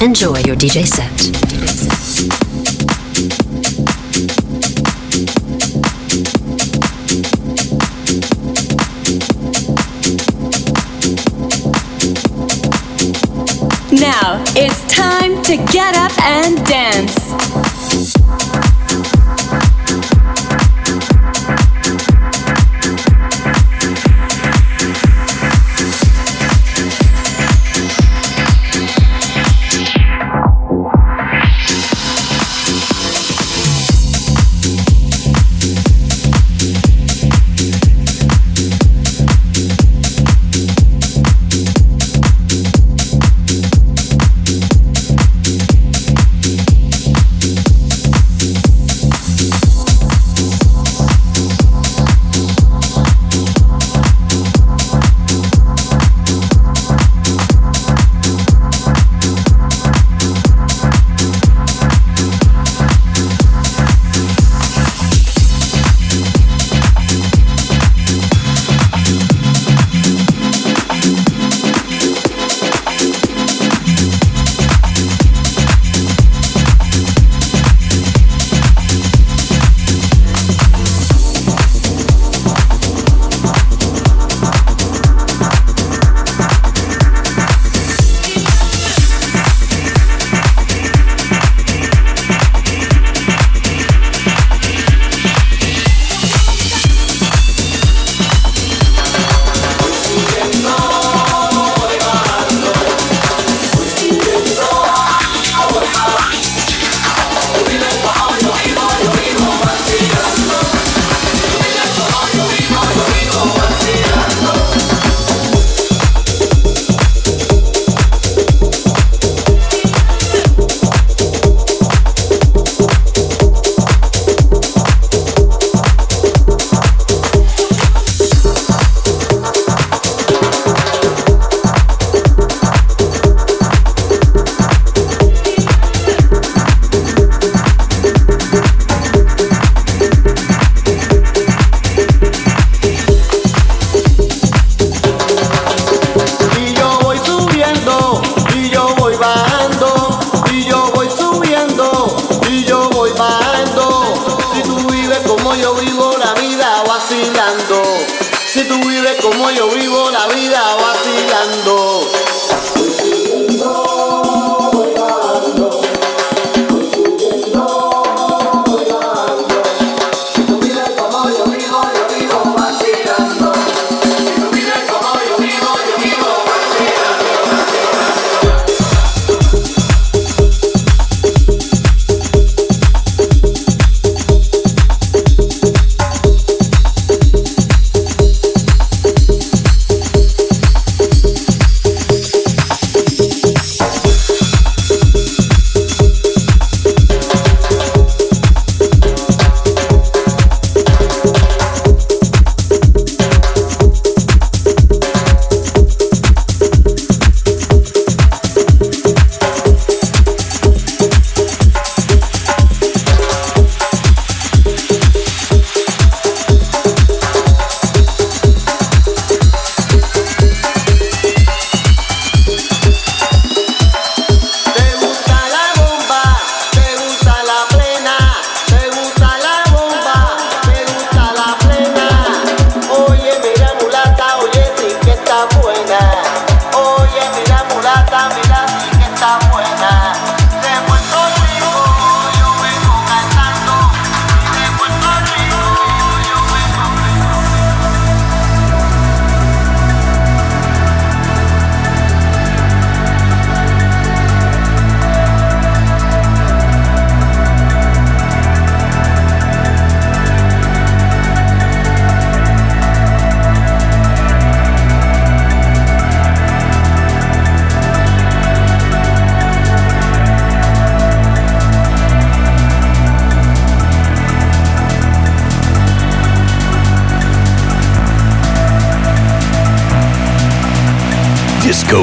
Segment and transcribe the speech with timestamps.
[0.00, 1.10] Enjoy your DJ set.
[13.92, 17.73] Now it's time to get up and dance.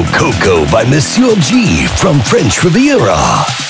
[0.00, 3.61] Coco by Monsieur G from French Riviera.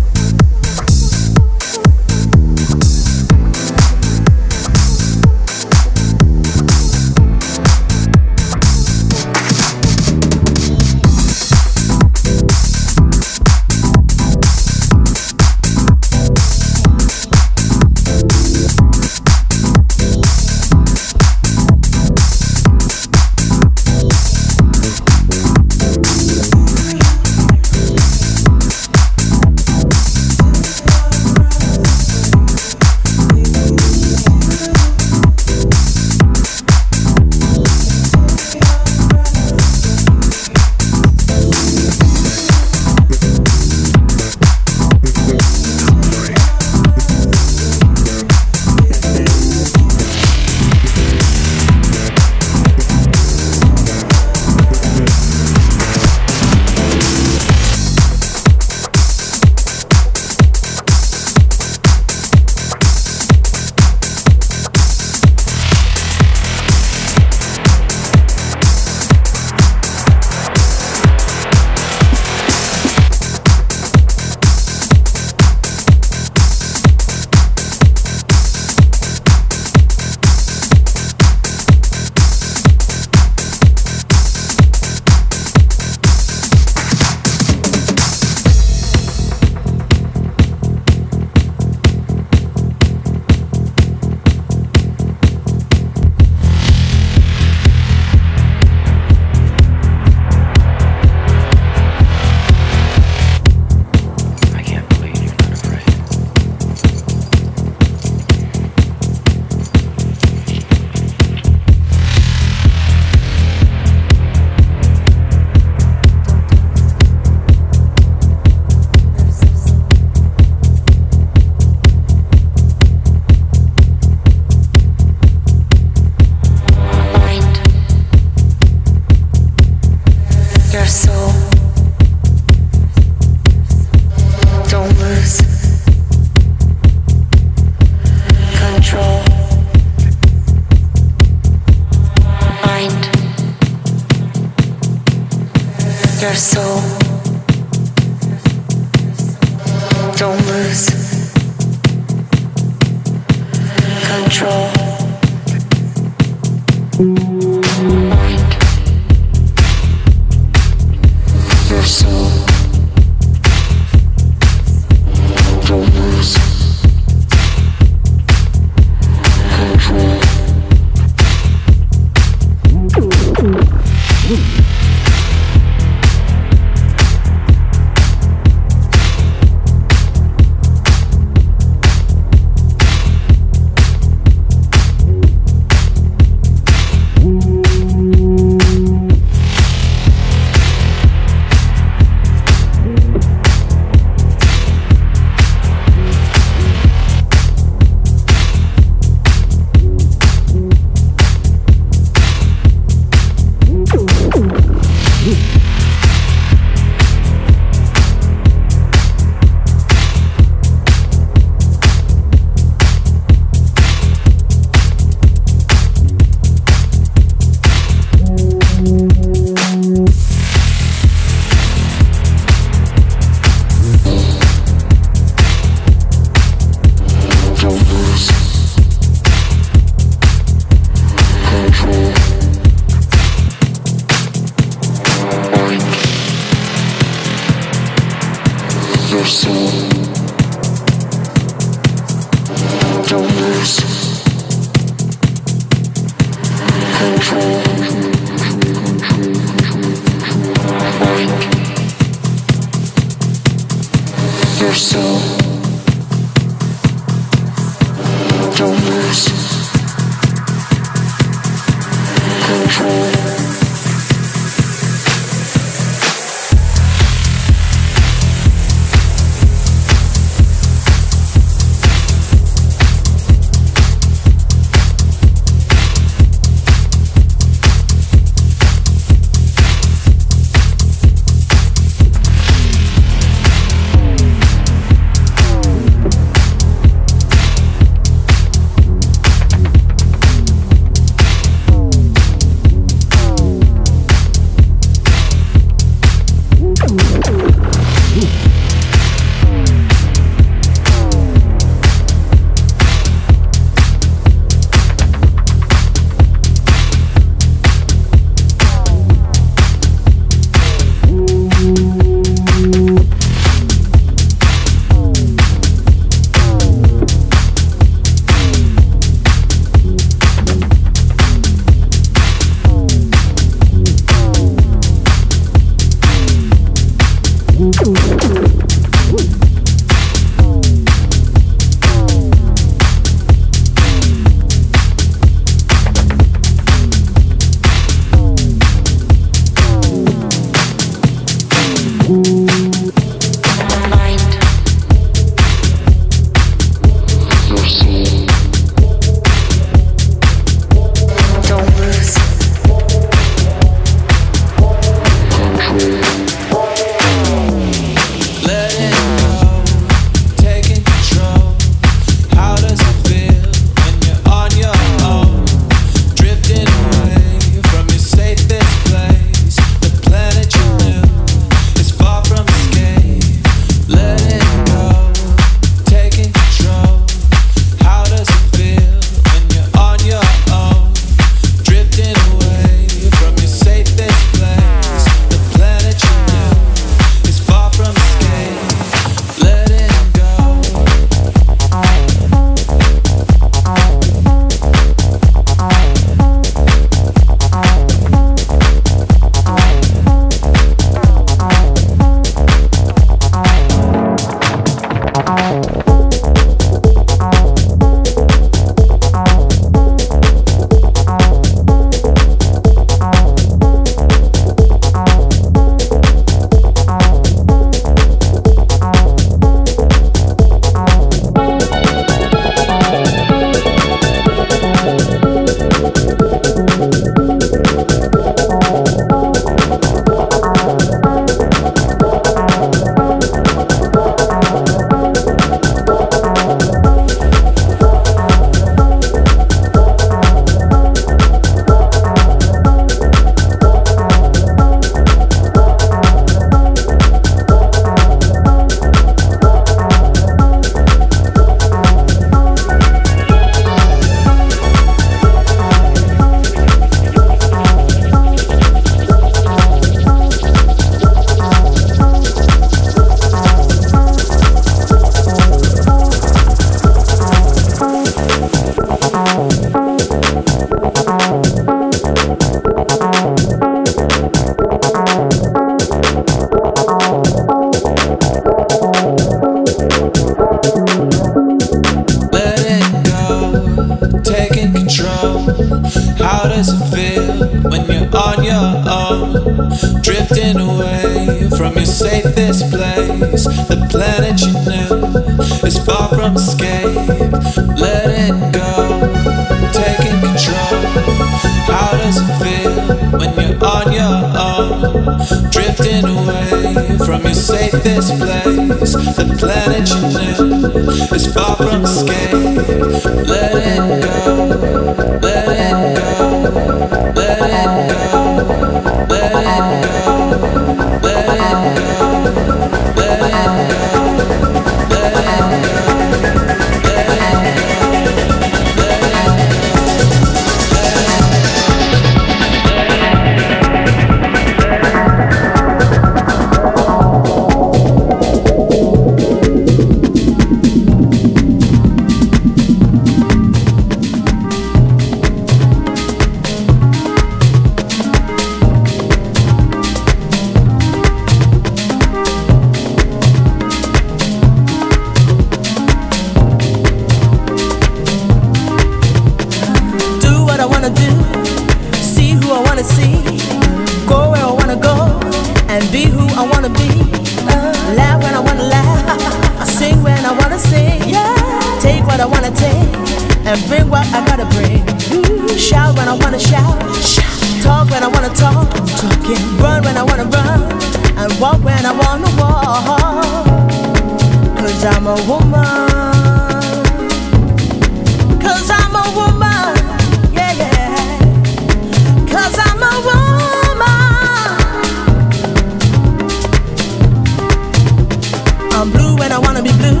[599.18, 600.00] when I wanna be blue.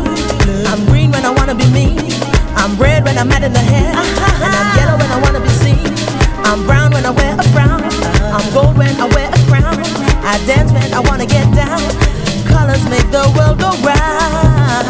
[0.66, 1.96] I'm green when I wanna be me.
[2.56, 3.94] I'm red when I'm mad in the head.
[4.44, 5.94] And I'm yellow when I wanna be seen.
[6.44, 7.82] I'm brown when I wear a frown.
[8.36, 9.78] I'm gold when I wear a crown.
[10.24, 11.80] I dance when I wanna get down.
[12.46, 14.86] Colors make the world go round.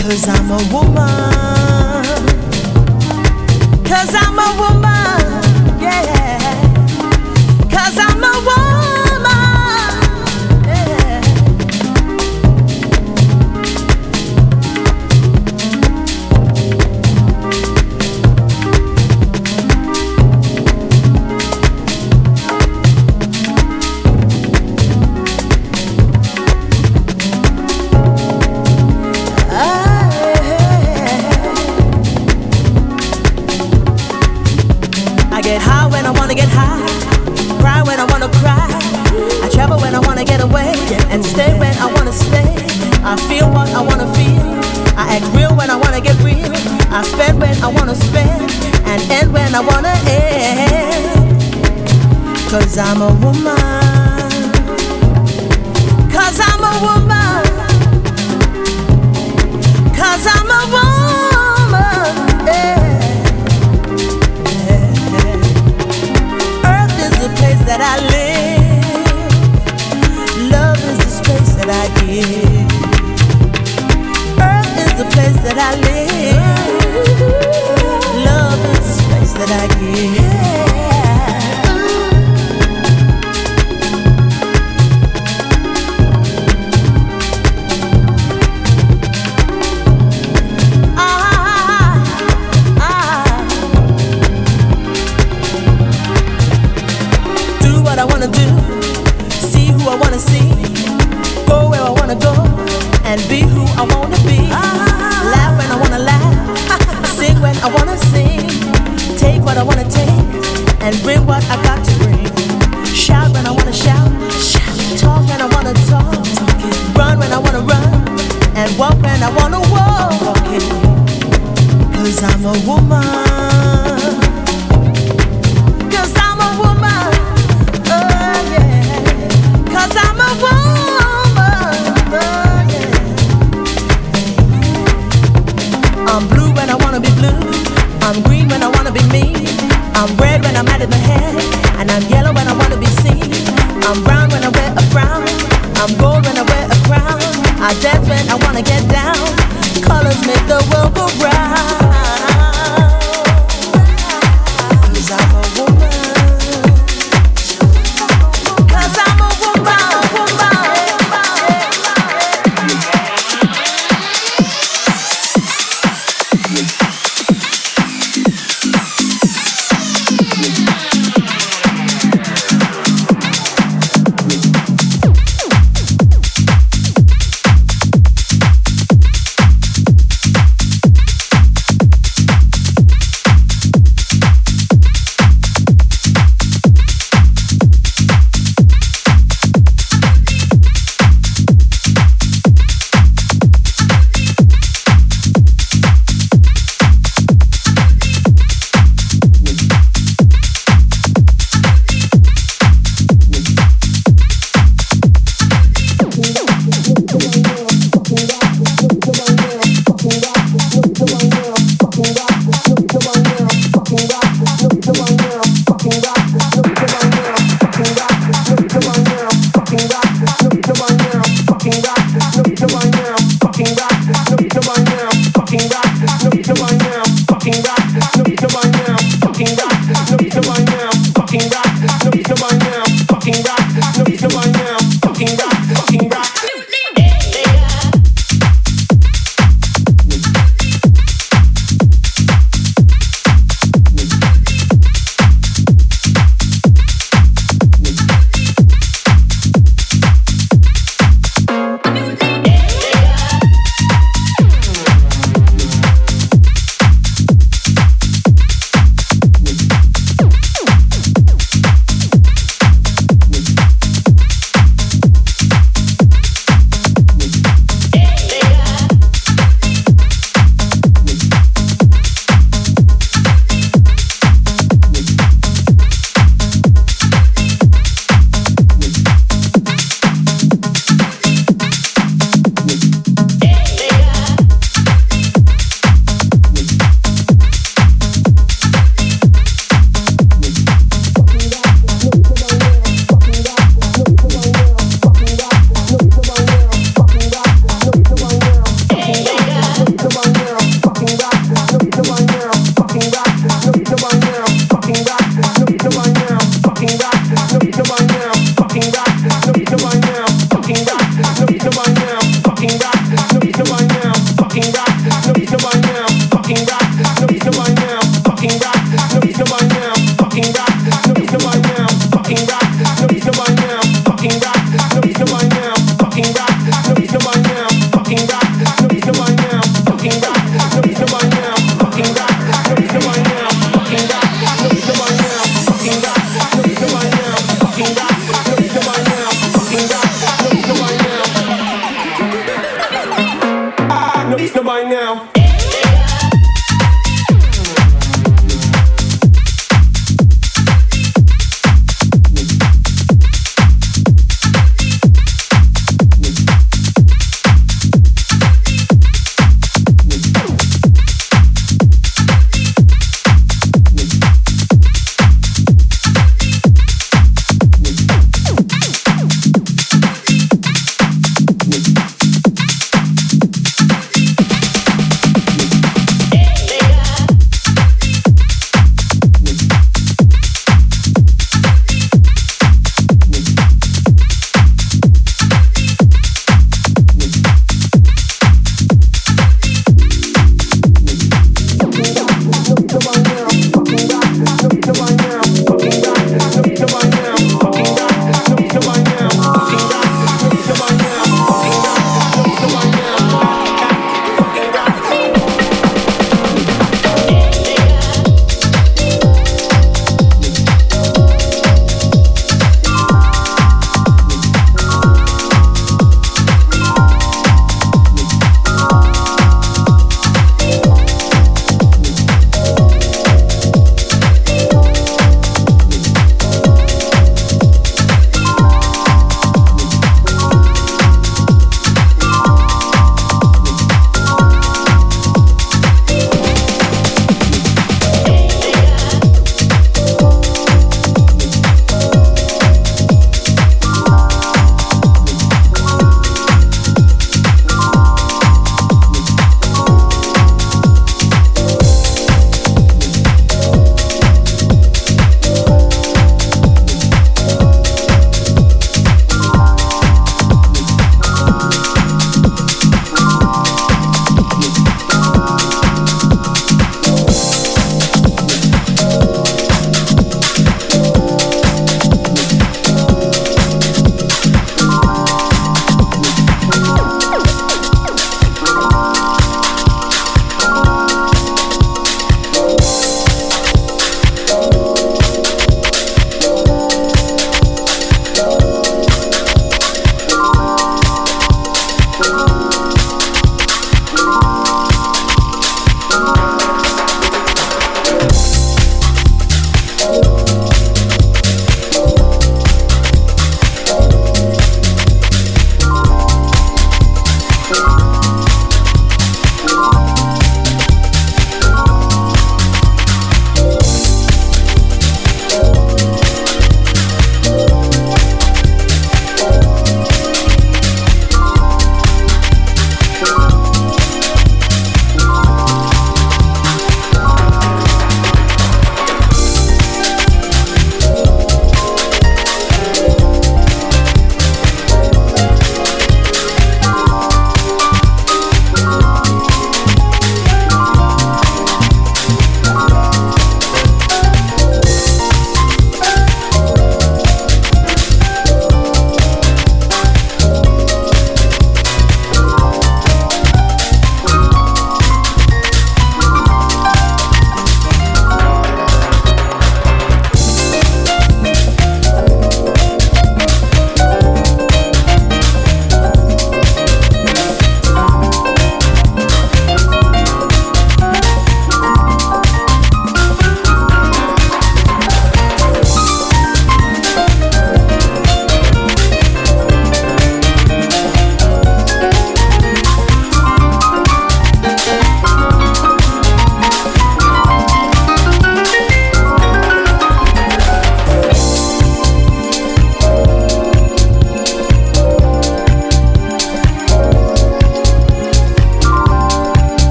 [0.00, 2.04] Cause I'm a woman.
[3.84, 5.80] Cause I'm a woman.
[5.80, 6.38] Yeah.
[7.70, 8.97] Cause I'm a woman.
[46.98, 48.50] I spend when I wanna spend
[48.84, 51.40] and end when I wanna end.
[52.50, 53.54] Cause I'm a woman.
[56.10, 57.44] Cause I'm a woman.
[59.94, 60.97] Cause I'm a woman.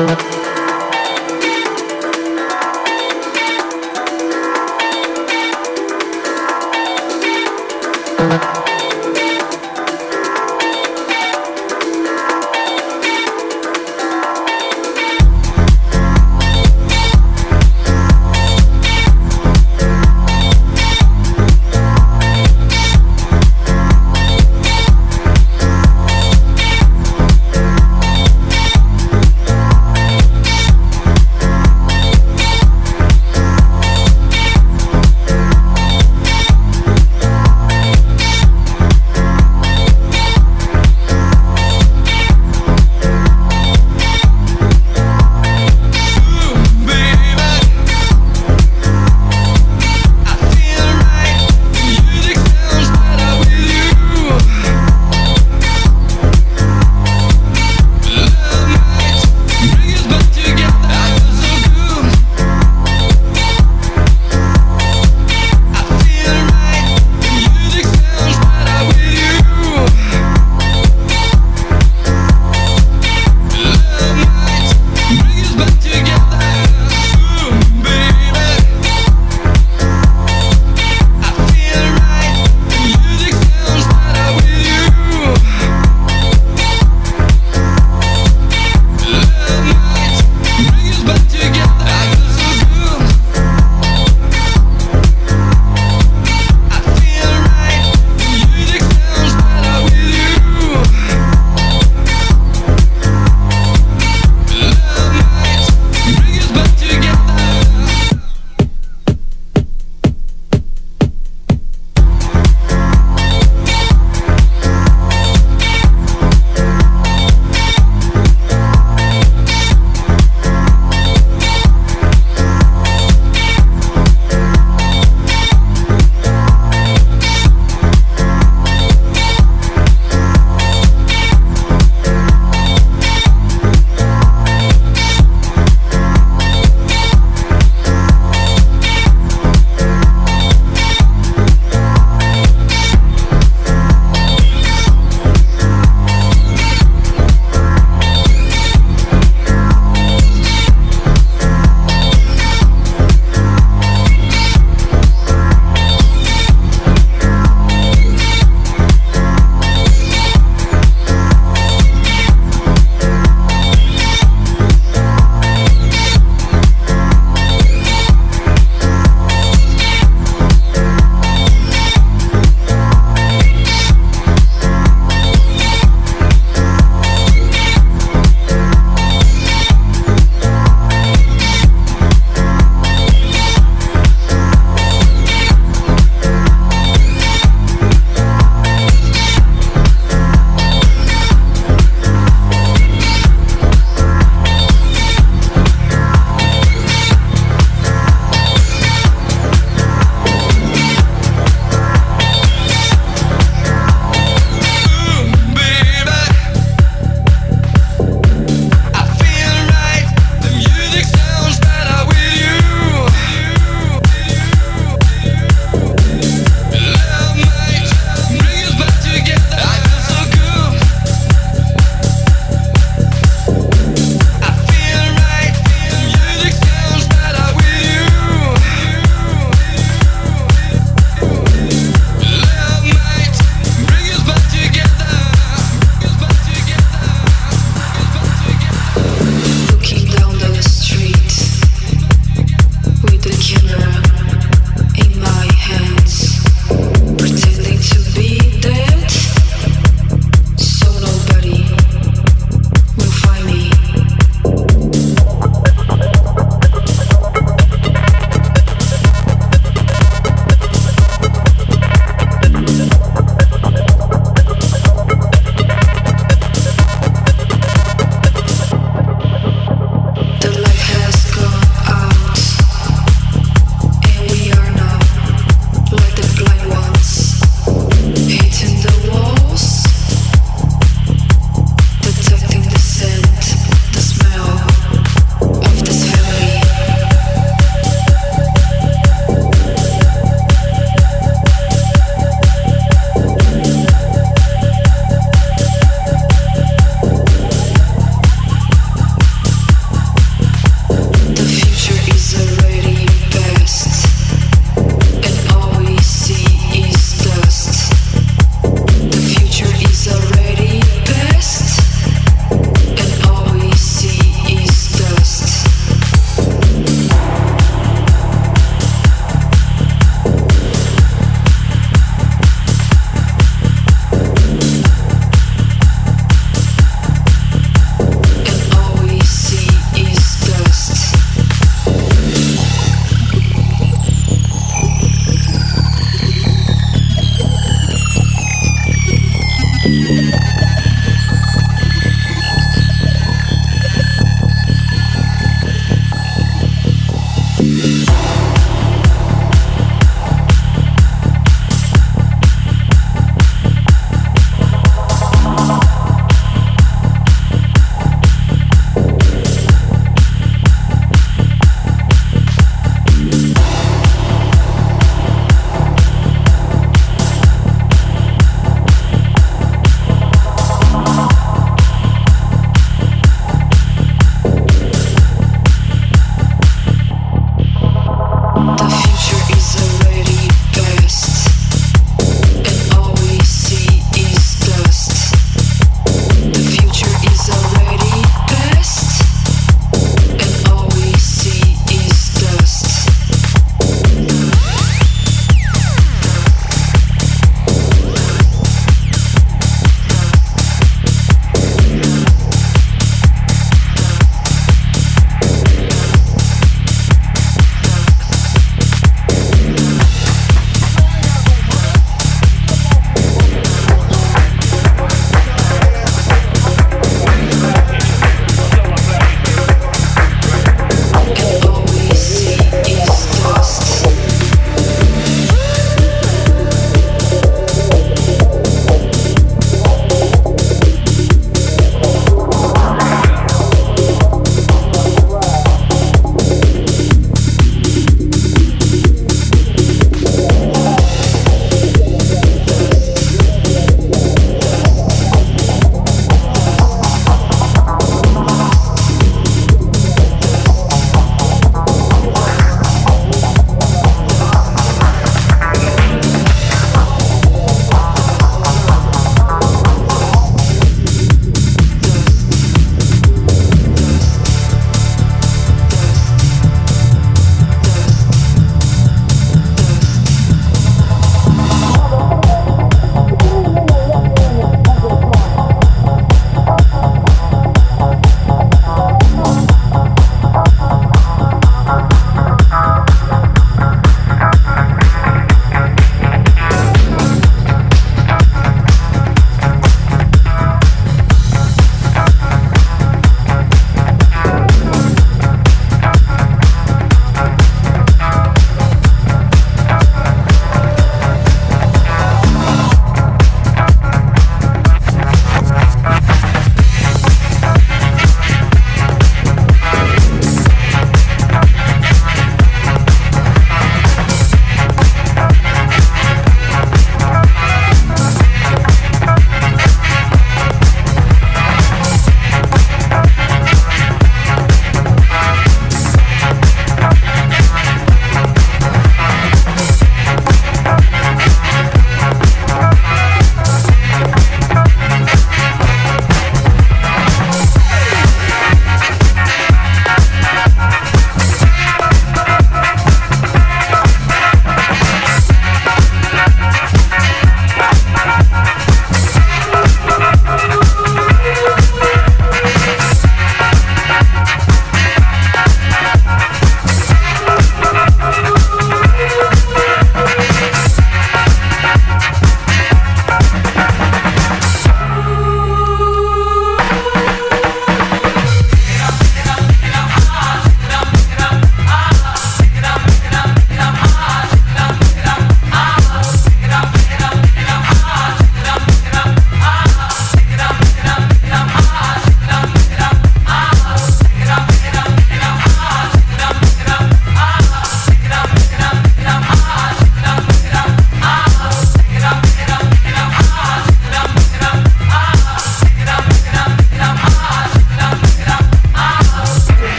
[0.00, 0.39] Thank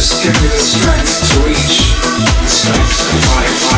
[0.00, 1.92] Just give me the strength to reach,
[2.48, 3.69] strength to fight.